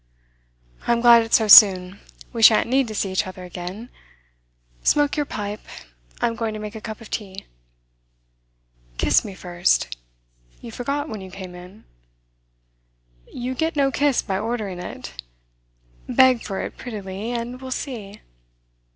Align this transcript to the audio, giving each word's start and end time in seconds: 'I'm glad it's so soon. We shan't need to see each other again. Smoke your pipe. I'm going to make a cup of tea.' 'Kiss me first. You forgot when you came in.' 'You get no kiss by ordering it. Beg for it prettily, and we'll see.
'I'm 0.87 0.99
glad 0.99 1.21
it's 1.21 1.37
so 1.37 1.47
soon. 1.47 1.99
We 2.33 2.41
shan't 2.41 2.67
need 2.67 2.87
to 2.87 2.95
see 2.95 3.11
each 3.11 3.27
other 3.27 3.43
again. 3.43 3.89
Smoke 4.81 5.15
your 5.15 5.27
pipe. 5.27 5.61
I'm 6.21 6.33
going 6.35 6.55
to 6.55 6.59
make 6.59 6.73
a 6.73 6.81
cup 6.81 7.01
of 7.01 7.11
tea.' 7.11 7.45
'Kiss 8.97 9.23
me 9.23 9.35
first. 9.35 9.95
You 10.59 10.71
forgot 10.71 11.07
when 11.07 11.21
you 11.21 11.29
came 11.29 11.53
in.' 11.53 11.83
'You 13.31 13.53
get 13.53 13.75
no 13.75 13.91
kiss 13.91 14.23
by 14.23 14.39
ordering 14.39 14.79
it. 14.79 15.21
Beg 16.09 16.41
for 16.41 16.59
it 16.61 16.77
prettily, 16.77 17.29
and 17.31 17.61
we'll 17.61 17.69
see. 17.69 18.21